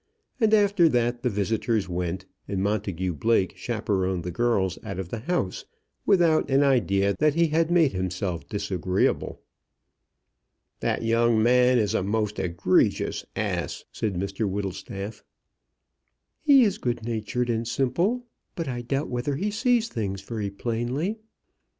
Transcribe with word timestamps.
After 0.41 0.89
that 0.89 1.21
the 1.21 1.29
visitors 1.29 1.87
went, 1.87 2.25
and 2.47 2.59
Montagu 2.63 3.13
Blake 3.13 3.53
chaperoned 3.55 4.23
the 4.23 4.31
girls 4.31 4.79
out 4.83 4.97
of 4.97 5.09
the 5.09 5.19
house, 5.19 5.63
without 6.07 6.49
an 6.49 6.63
idea 6.63 7.13
that 7.19 7.35
he 7.35 7.49
had 7.49 7.69
made 7.69 7.91
himself 7.93 8.49
disagreeable. 8.49 9.43
"That 10.79 11.03
young 11.03 11.43
man 11.43 11.77
is 11.77 11.93
a 11.93 12.01
most 12.01 12.39
egregious 12.39 13.23
ass," 13.35 13.85
said 13.91 14.15
Mr 14.15 14.49
Whittlestaff. 14.49 15.23
"He 16.41 16.63
is 16.63 16.79
good 16.79 17.05
natured 17.05 17.51
and 17.51 17.67
simple, 17.67 18.25
but 18.55 18.67
I 18.67 18.81
doubt 18.81 19.09
whether 19.09 19.35
he 19.35 19.51
sees 19.51 19.87
things 19.87 20.21
very 20.23 20.49
plainly." 20.49 21.19